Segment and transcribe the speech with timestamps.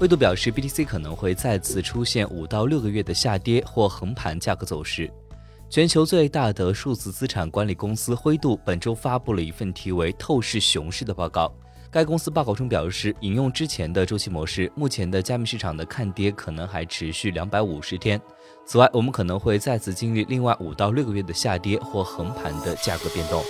[0.00, 5.12] 灰度表示 btc 可能会再次出现五到六个月的下跌或横盘价格走势。
[5.68, 11.52] 全球最大的数字资产管理公司灰度本周发布了一份题为透视熊市的报告。
[11.90, 18.18] 该公司报告中表示引用之前的周期模式目前的加密市场的看跌可能还持续两百五十天。
[18.64, 23.44] 此外我们可能会再次经历另外五到六个月的下跌或横盘的价格变动。